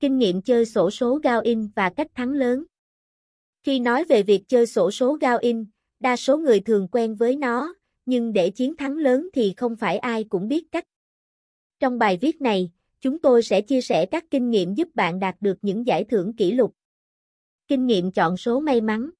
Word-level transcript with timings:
Kinh 0.00 0.18
nghiệm 0.18 0.42
chơi 0.42 0.66
sổ 0.66 0.90
số 0.90 1.20
Gao 1.22 1.40
In 1.40 1.68
và 1.76 1.90
cách 1.90 2.06
thắng 2.14 2.32
lớn. 2.32 2.64
Khi 3.62 3.80
nói 3.80 4.04
về 4.04 4.22
việc 4.22 4.42
chơi 4.48 4.66
sổ 4.66 4.90
số 4.90 5.14
Gao 5.20 5.38
In, 5.38 5.64
đa 6.00 6.16
số 6.16 6.38
người 6.38 6.60
thường 6.60 6.88
quen 6.92 7.14
với 7.14 7.36
nó, 7.36 7.74
nhưng 8.06 8.32
để 8.32 8.50
chiến 8.50 8.76
thắng 8.76 8.96
lớn 8.96 9.28
thì 9.32 9.54
không 9.56 9.76
phải 9.76 9.98
ai 9.98 10.24
cũng 10.24 10.48
biết 10.48 10.64
cách. 10.72 10.84
Trong 11.80 11.98
bài 11.98 12.18
viết 12.20 12.40
này, 12.40 12.72
chúng 13.00 13.18
tôi 13.18 13.42
sẽ 13.42 13.60
chia 13.60 13.80
sẻ 13.80 14.06
các 14.06 14.24
kinh 14.30 14.50
nghiệm 14.50 14.74
giúp 14.74 14.88
bạn 14.94 15.18
đạt 15.20 15.36
được 15.40 15.58
những 15.62 15.86
giải 15.86 16.04
thưởng 16.04 16.36
kỷ 16.36 16.52
lục. 16.52 16.74
Kinh 17.68 17.86
nghiệm 17.86 18.12
chọn 18.12 18.36
số 18.36 18.60
may 18.60 18.80
mắn. 18.80 19.10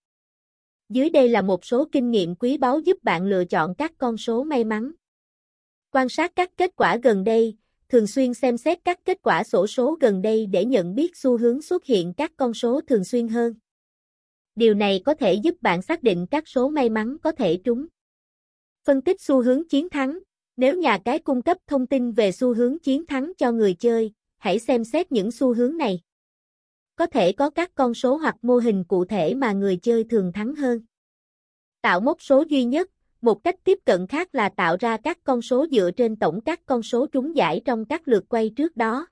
Dưới 0.89 1.11
đây 1.11 1.29
là 1.29 1.43
một 1.43 1.65
số 1.65 1.89
kinh 1.93 2.11
nghiệm 2.11 2.35
quý 2.35 2.59
báu 2.59 2.79
giúp 2.79 2.97
bạn 3.03 3.27
lựa 3.27 3.45
chọn 3.45 3.75
các 3.75 3.93
con 3.99 4.17
số 4.17 4.45
may 4.45 4.65
mắn. 4.65 4.93
Quan 5.91 6.09
sát 6.09 6.33
các 6.37 6.51
kết 6.57 6.71
quả 6.77 6.97
gần 7.03 7.25
đây, 7.25 7.57
thường 7.89 8.07
xuyên 8.07 8.35
xem 8.35 8.59
xét 8.59 8.79
các 8.85 8.99
kết 9.05 9.19
quả 9.23 9.45
sổ 9.45 9.67
số 9.67 9.97
gần 10.01 10.23
đây 10.23 10.47
để 10.47 10.65
nhận 10.65 10.95
biết 10.95 11.17
xu 11.17 11.39
hướng 11.39 11.63
xuất 11.63 11.85
hiện 11.85 12.13
các 12.17 12.33
con 12.37 12.55
số 12.55 12.81
thường 12.81 13.05
xuyên 13.05 13.29
hơn. 13.29 13.55
Điều 14.55 14.75
này 14.75 15.03
có 15.05 15.15
thể 15.15 15.35
giúp 15.35 15.55
bạn 15.61 15.83
xác 15.83 16.03
định 16.03 16.27
các 16.31 16.49
số 16.49 16.69
may 16.69 16.89
mắn 16.89 17.17
có 17.23 17.33
thể 17.33 17.61
trúng. 17.65 17.87
Phân 18.85 19.03
tích 19.03 19.21
xu 19.21 19.43
hướng 19.43 19.69
chiến 19.69 19.89
thắng. 19.89 20.19
Nếu 20.57 20.79
nhà 20.79 20.99
cái 21.05 21.19
cung 21.19 21.43
cấp 21.43 21.57
thông 21.67 21.87
tin 21.87 22.13
về 22.13 22.33
xu 22.33 22.55
hướng 22.55 22.79
chiến 22.79 23.07
thắng 23.07 23.33
cho 23.39 23.53
người 23.53 23.75
chơi, 23.75 24.13
hãy 24.39 24.59
xem 24.59 24.85
xét 24.85 25.13
những 25.13 25.31
xu 25.31 25.55
hướng 25.55 25.77
này. 25.77 26.01
Có 26.97 27.07
thể 27.07 27.33
có 27.33 27.51
các 27.51 27.71
con 27.75 27.95
số 27.95 28.17
hoặc 28.17 28.37
mô 28.43 28.57
hình 28.57 28.85
cụ 28.85 29.05
thể 29.05 29.35
mà 29.35 29.53
người 29.53 29.77
chơi 29.77 30.05
thường 30.05 30.33
thắng 30.33 30.55
hơn. 30.55 30.81
Tạo 31.83 32.01
mốc 32.01 32.23
số 32.23 32.45
duy 32.49 32.65
nhất. 32.65 32.91
Một 33.21 33.45
cách 33.45 33.57
tiếp 33.65 33.79
cận 33.85 34.07
khác 34.07 34.35
là 34.35 34.49
tạo 34.49 34.77
ra 34.81 34.97
các 34.97 35.19
con 35.25 35.43
số 35.43 35.67
dựa 35.73 35.91
trên 35.91 36.17
tổng 36.17 36.41
các 36.41 36.67
con 36.67 36.83
số 36.83 37.07
trúng 37.07 37.37
giải 37.37 37.61
trong 37.65 37.85
các 37.85 38.09
lượt 38.09 38.25
quay 38.29 38.51
trước 38.57 38.77
đó. 38.77 39.07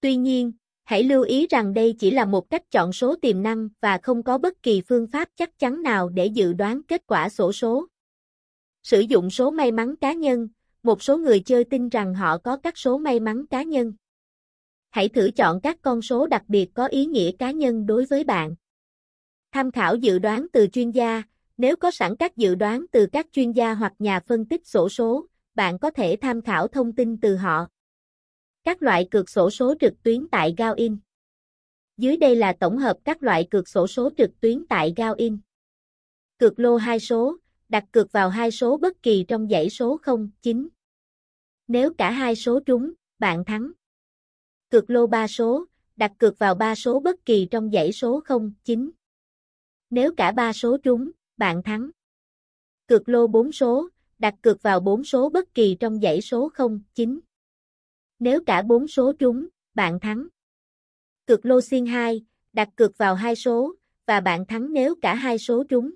Tuy 0.00 0.16
nhiên, 0.16 0.52
hãy 0.84 1.02
lưu 1.02 1.22
ý 1.22 1.46
rằng 1.46 1.74
đây 1.74 1.94
chỉ 1.98 2.10
là 2.10 2.24
một 2.24 2.50
cách 2.50 2.70
chọn 2.70 2.92
số 2.92 3.16
tiềm 3.16 3.42
năng 3.42 3.68
và 3.80 3.98
không 4.02 4.22
có 4.22 4.38
bất 4.38 4.62
kỳ 4.62 4.82
phương 4.88 5.06
pháp 5.06 5.28
chắc 5.36 5.58
chắn 5.58 5.82
nào 5.82 6.08
để 6.08 6.26
dự 6.26 6.52
đoán 6.52 6.82
kết 6.82 7.02
quả 7.06 7.28
sổ 7.28 7.52
số. 7.52 7.86
Sử 8.82 9.00
dụng 9.00 9.30
số 9.30 9.50
may 9.50 9.72
mắn 9.72 9.96
cá 9.96 10.12
nhân, 10.12 10.48
một 10.82 11.02
số 11.02 11.18
người 11.18 11.40
chơi 11.40 11.64
tin 11.64 11.88
rằng 11.88 12.14
họ 12.14 12.38
có 12.38 12.56
các 12.56 12.78
số 12.78 12.98
may 12.98 13.20
mắn 13.20 13.46
cá 13.46 13.62
nhân. 13.62 13.92
Hãy 14.90 15.08
thử 15.08 15.30
chọn 15.36 15.60
các 15.60 15.82
con 15.82 16.02
số 16.02 16.26
đặc 16.26 16.42
biệt 16.48 16.70
có 16.74 16.86
ý 16.86 17.06
nghĩa 17.06 17.32
cá 17.32 17.50
nhân 17.50 17.86
đối 17.86 18.04
với 18.04 18.24
bạn. 18.24 18.54
Tham 19.52 19.70
khảo 19.70 19.96
dự 19.96 20.18
đoán 20.18 20.46
từ 20.52 20.66
chuyên 20.66 20.90
gia, 20.90 21.22
nếu 21.62 21.76
có 21.76 21.90
sẵn 21.90 22.16
các 22.16 22.36
dự 22.36 22.54
đoán 22.54 22.84
từ 22.92 23.06
các 23.12 23.26
chuyên 23.32 23.52
gia 23.52 23.74
hoặc 23.74 23.92
nhà 23.98 24.20
phân 24.20 24.44
tích 24.44 24.66
sổ 24.66 24.88
số, 24.88 25.26
bạn 25.54 25.78
có 25.78 25.90
thể 25.90 26.16
tham 26.20 26.42
khảo 26.42 26.68
thông 26.68 26.92
tin 26.92 27.20
từ 27.20 27.36
họ. 27.36 27.66
Các 28.64 28.82
loại 28.82 29.08
cược 29.10 29.30
sổ 29.30 29.50
số 29.50 29.74
trực 29.80 30.02
tuyến 30.02 30.28
tại 30.28 30.54
Gaoin. 30.56 30.98
Dưới 31.96 32.16
đây 32.16 32.36
là 32.36 32.52
tổng 32.60 32.78
hợp 32.78 32.96
các 33.04 33.22
loại 33.22 33.46
cược 33.50 33.68
sổ 33.68 33.86
số 33.86 34.10
trực 34.16 34.30
tuyến 34.40 34.66
tại 34.68 34.92
Gaoin. 34.96 35.38
Cược 36.38 36.58
lô 36.58 36.76
hai 36.76 37.00
số, 37.00 37.36
đặt 37.68 37.84
cược 37.92 38.12
vào 38.12 38.28
hai 38.28 38.50
số 38.50 38.76
bất 38.76 39.02
kỳ 39.02 39.24
trong 39.28 39.48
dãy 39.48 39.70
số 39.70 39.96
0, 40.02 40.30
9. 40.42 40.68
Nếu 41.68 41.92
cả 41.98 42.10
hai 42.10 42.36
số 42.36 42.60
trúng, 42.60 42.92
bạn 43.18 43.44
thắng. 43.44 43.72
Cược 44.70 44.90
lô 44.90 45.06
3 45.06 45.26
số, 45.26 45.64
đặt 45.96 46.12
cược 46.18 46.38
vào 46.38 46.54
ba 46.54 46.74
số 46.74 47.00
bất 47.00 47.24
kỳ 47.24 47.48
trong 47.50 47.70
dãy 47.70 47.92
số 47.92 48.20
0, 48.20 48.52
9. 48.64 48.90
Nếu 49.90 50.14
cả 50.16 50.32
ba 50.32 50.52
số 50.52 50.76
trúng, 50.76 51.10
bạn 51.42 51.62
thắng. 51.62 51.90
Cược 52.86 53.08
lô 53.08 53.26
4 53.26 53.52
số, 53.52 53.88
đặt 54.18 54.34
cược 54.42 54.62
vào 54.62 54.80
4 54.80 55.04
số 55.04 55.28
bất 55.28 55.54
kỳ 55.54 55.76
trong 55.80 56.00
dãy 56.00 56.20
số 56.20 56.48
0, 56.48 56.80
9. 56.94 57.20
Nếu 58.18 58.40
cả 58.46 58.62
4 58.62 58.88
số 58.88 59.12
trúng, 59.12 59.46
bạn 59.74 60.00
thắng. 60.00 60.26
Cược 61.26 61.46
lô 61.46 61.60
xiên 61.60 61.86
2, 61.86 62.24
đặt 62.52 62.68
cược 62.76 62.98
vào 62.98 63.14
2 63.14 63.36
số, 63.36 63.74
và 64.06 64.20
bạn 64.20 64.46
thắng 64.46 64.72
nếu 64.72 64.94
cả 65.02 65.14
hai 65.14 65.38
số 65.38 65.64
trúng. 65.68 65.90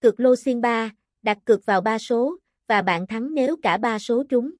Cược 0.00 0.20
lô 0.20 0.36
xiên 0.36 0.60
3, 0.60 0.90
đặt 1.22 1.38
cược 1.44 1.66
vào 1.66 1.80
3 1.80 1.98
số, 1.98 2.36
và 2.66 2.82
bạn 2.82 3.06
thắng 3.06 3.34
nếu 3.34 3.56
cả 3.62 3.76
3 3.76 3.98
số 3.98 4.24
trúng. 4.28 4.50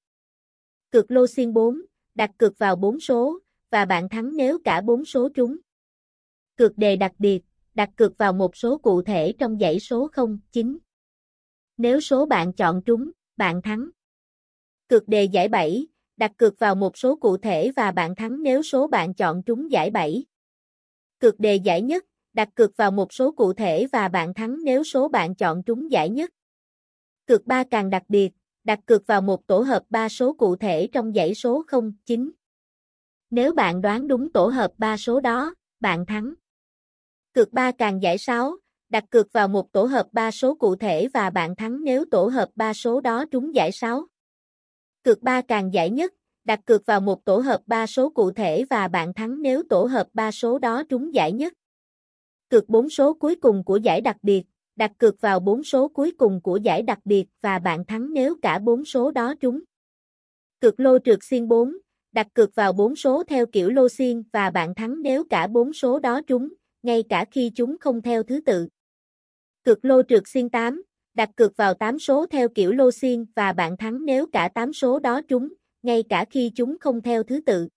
Cược 0.91 1.11
lô 1.11 1.27
xiên 1.27 1.53
4, 1.53 1.83
đặt 2.15 2.31
cược 2.39 2.59
vào 2.59 2.77
4 2.77 3.01
số, 3.01 3.39
và 3.71 3.85
bạn 3.85 4.09
thắng 4.09 4.37
nếu 4.37 4.59
cả 4.65 4.81
4 4.81 5.05
số 5.05 5.29
trúng. 5.29 5.57
Cược 6.57 6.79
đề 6.79 6.97
đặc 6.97 7.13
biệt, 7.19 7.43
đặt 7.75 7.91
cược 7.97 8.19
vào 8.19 8.33
một 8.33 8.57
số 8.57 8.79
cụ 8.79 9.03
thể 9.03 9.33
trong 9.39 9.59
dãy 9.59 9.81
số 9.81 10.09
09. 10.53 10.79
Nếu 11.77 12.01
số 12.01 12.27
bạn 12.27 12.53
chọn 12.53 12.83
trúng, 12.83 13.11
bạn 13.37 13.63
thắng. 13.63 13.91
Cược 14.89 15.09
đề 15.09 15.25
giải 15.25 15.49
7, 15.49 15.87
đặt 16.17 16.33
cược 16.37 16.59
vào 16.59 16.75
một 16.75 16.99
số 16.99 17.17
cụ 17.17 17.37
thể 17.37 17.71
và 17.77 17.91
bạn 17.91 18.15
thắng 18.15 18.43
nếu 18.43 18.63
số 18.63 18.87
bạn 18.87 19.15
chọn 19.15 19.43
trúng 19.43 19.73
giải 19.73 19.91
7. 19.91 20.25
Cược 21.19 21.41
đề 21.41 21.57
giải 21.57 21.83
nhất, 21.83 22.05
đặt 22.33 22.49
cược 22.55 22.77
vào 22.77 22.91
một 22.91 23.13
số 23.13 23.33
cụ 23.33 23.53
thể 23.53 23.87
và 23.93 24.09
bạn 24.09 24.35
thắng 24.35 24.57
nếu 24.65 24.85
số 24.85 25.09
bạn 25.09 25.35
chọn 25.35 25.63
trúng 25.63 25.93
giải 25.93 26.11
nhất. 26.11 26.31
Cược 27.27 27.47
3 27.47 27.65
càng 27.71 27.91
đặc 27.91 28.03
biệt, 28.09 28.31
đặt 28.65 28.81
cược 28.87 29.07
vào 29.07 29.23
một 29.23 29.47
tổ 29.47 29.61
hợp 29.61 29.83
3 29.91 30.09
số 30.09 30.33
cụ 30.33 30.57
thể 30.57 30.89
trong 30.93 31.13
dãy 31.13 31.35
số 31.35 31.65
09. 32.07 32.31
Nếu 33.31 33.55
bạn 33.55 33.81
đoán 33.81 34.09
đúng 34.09 34.33
tổ 34.33 34.47
hợp 34.47 34.73
3 34.79 34.97
số 34.97 35.21
đó, 35.21 35.55
bạn 35.81 36.07
thắng. 36.07 36.35
Cược 37.35 37.53
3 37.53 37.73
càng 37.79 38.03
giải 38.03 38.19
6, 38.19 38.57
đặt 38.89 39.05
cược 39.11 39.33
vào 39.33 39.49
một 39.49 39.73
tổ 39.73 39.85
hợp 39.85 40.07
3 40.13 40.31
số 40.31 40.55
cụ 40.55 40.77
thể 40.77 41.09
và 41.15 41.31
bạn 41.31 41.57
thắng 41.57 41.85
nếu 41.85 42.05
tổ 42.11 42.27
hợp 42.27 42.49
3 42.55 42.75
số 42.75 43.01
đó 43.01 43.25
trúng 43.31 43.55
giải 43.55 43.73
6. 43.73 44.07
Cược 45.03 45.23
3 45.23 45.43
càng 45.49 45.75
giải 45.75 45.91
nhất, 45.91 46.15
đặt 46.45 46.61
cược 46.65 46.87
vào 46.87 47.01
một 47.01 47.25
tổ 47.25 47.39
hợp 47.39 47.61
3 47.67 47.87
số 47.87 48.11
cụ 48.11 48.31
thể 48.33 48.65
và 48.71 48.89
bạn 48.89 49.15
thắng 49.15 49.43
nếu 49.43 49.63
tổ 49.69 49.85
hợp 49.85 50.07
3 50.13 50.31
số 50.31 50.59
đó 50.59 50.83
trúng 50.89 51.15
giải 51.15 51.33
nhất. 51.33 51.53
Cược 52.49 52.69
4 52.69 52.91
số 52.91 53.15
cuối 53.15 53.35
cùng 53.35 53.65
của 53.65 53.77
giải 53.77 54.01
đặc 54.01 54.17
biệt, 54.23 54.43
đặt 54.77 54.93
cược 54.99 55.21
vào 55.21 55.41
4 55.41 55.65
số 55.65 55.89
cuối 55.89 56.13
cùng 56.19 56.41
của 56.41 56.57
giải 56.57 56.83
đặc 56.83 56.99
biệt 57.05 57.27
và 57.41 57.59
bạn 57.59 57.85
thắng 57.85 58.13
nếu 58.13 58.35
cả 58.43 58.59
4 58.59 58.85
số 58.85 59.11
đó 59.11 59.35
trúng. 59.41 59.61
Cược 60.61 60.81
lô 60.81 60.99
trượt 60.99 61.19
xiên 61.23 61.49
4, 61.49 61.73
đặt 62.13 62.27
cược 62.35 62.55
vào 62.55 62.73
4 62.73 62.97
số 62.97 63.25
theo 63.25 63.47
kiểu 63.47 63.71
lô 63.71 63.89
xiên 63.89 64.23
và 64.33 64.51
bạn 64.51 64.75
thắng 64.75 65.03
nếu 65.03 65.25
cả 65.31 65.47
4 65.47 65.73
số 65.73 65.99
đó 65.99 66.21
trúng, 66.27 66.49
ngay 66.83 67.03
cả 67.09 67.25
khi 67.31 67.51
chúng 67.55 67.77
không 67.81 68.03
theo 68.03 68.23
thứ 68.23 68.41
tự. 68.41 68.69
Cược 69.65 69.85
lô 69.85 70.03
trượt 70.03 70.23
xiên 70.27 70.49
8, 70.49 70.83
đặt 71.15 71.31
cược 71.37 71.57
vào 71.57 71.75
8 71.75 71.99
số 71.99 72.27
theo 72.27 72.49
kiểu 72.49 72.73
lô 72.73 72.91
xiên 72.91 73.25
và 73.37 73.53
bạn 73.53 73.77
thắng 73.77 74.05
nếu 74.05 74.27
cả 74.33 74.49
8 74.55 74.73
số 74.73 74.99
đó 74.99 75.21
trúng, 75.29 75.49
ngay 75.83 76.03
cả 76.09 76.25
khi 76.31 76.51
chúng 76.55 76.77
không 76.81 77.01
theo 77.01 77.23
thứ 77.23 77.41
tự. 77.47 77.69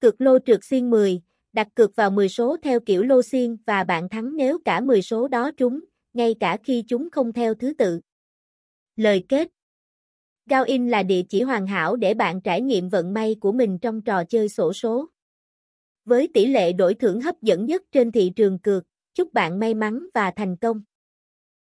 Cược 0.00 0.20
lô 0.20 0.38
trượt 0.38 0.64
xiên 0.64 0.90
10, 0.90 1.22
đặt 1.52 1.68
cược 1.74 1.96
vào 1.96 2.10
10 2.10 2.28
số 2.28 2.56
theo 2.62 2.80
kiểu 2.80 3.02
lô 3.02 3.22
xiên 3.22 3.56
và 3.66 3.84
bạn 3.84 4.08
thắng 4.08 4.36
nếu 4.36 4.58
cả 4.64 4.80
10 4.80 5.02
số 5.02 5.28
đó 5.28 5.50
trúng, 5.56 5.80
ngay 6.12 6.34
cả 6.40 6.56
khi 6.64 6.84
chúng 6.88 7.10
không 7.10 7.32
theo 7.32 7.54
thứ 7.54 7.72
tự. 7.78 8.00
Lời 8.96 9.24
kết 9.28 9.48
Gao 10.46 10.64
In 10.64 10.88
là 10.88 11.02
địa 11.02 11.22
chỉ 11.28 11.42
hoàn 11.42 11.66
hảo 11.66 11.96
để 11.96 12.14
bạn 12.14 12.40
trải 12.40 12.60
nghiệm 12.60 12.88
vận 12.88 13.14
may 13.14 13.36
của 13.40 13.52
mình 13.52 13.78
trong 13.78 14.02
trò 14.02 14.24
chơi 14.24 14.48
sổ 14.48 14.72
số. 14.72 15.06
Với 16.08 16.28
tỷ 16.34 16.46
lệ 16.46 16.72
đổi 16.72 16.94
thưởng 16.94 17.20
hấp 17.20 17.42
dẫn 17.42 17.66
nhất 17.66 17.82
trên 17.92 18.12
thị 18.12 18.32
trường 18.36 18.58
cược, 18.58 18.84
chúc 19.14 19.32
bạn 19.32 19.58
may 19.58 19.74
mắn 19.74 20.06
và 20.14 20.30
thành 20.30 20.56
công. 20.56 20.82